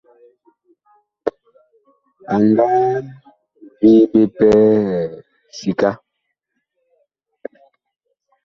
[2.33, 2.67] A nga
[3.79, 4.49] vii ɓe pɛ
[5.57, 5.89] sika.